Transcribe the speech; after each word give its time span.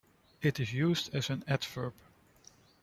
It 0.41 0.59
is 0.59 0.73
used 0.73 1.13
as 1.13 1.29
an 1.29 1.43
adverb. 1.47 1.93